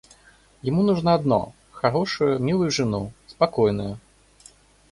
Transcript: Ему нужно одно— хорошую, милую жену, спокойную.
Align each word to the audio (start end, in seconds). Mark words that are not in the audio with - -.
Ему 0.63 0.81
нужно 0.81 1.13
одно— 1.13 1.53
хорошую, 1.71 2.39
милую 2.39 2.71
жену, 2.71 3.11
спокойную. 3.27 3.99